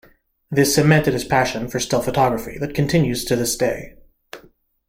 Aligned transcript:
This 0.49 0.73
cemented 0.73 1.13
his 1.13 1.23
passion 1.25 1.67
for 1.67 1.79
still 1.79 2.01
photography 2.01 2.57
that 2.57 2.73
continues 2.73 3.23
to 3.25 3.35
this 3.35 3.55
day. 3.55 3.97